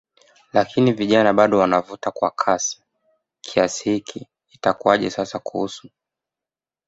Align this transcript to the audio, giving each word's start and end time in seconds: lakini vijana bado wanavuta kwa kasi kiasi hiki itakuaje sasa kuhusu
lakini 0.53 0.91
vijana 0.93 1.33
bado 1.33 1.57
wanavuta 1.57 2.11
kwa 2.11 2.31
kasi 2.31 2.83
kiasi 3.41 3.93
hiki 3.93 4.27
itakuaje 4.51 5.09
sasa 5.09 5.39
kuhusu 5.39 5.89